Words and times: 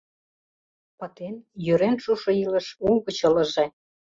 Пытен, 0.99 1.35
йӧрен 1.65 1.95
шушо 2.03 2.31
илыш 2.43 2.67
угыч 2.89 3.17
ылыже! 3.27 3.65